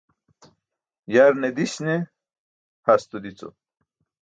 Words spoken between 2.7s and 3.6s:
hasto dico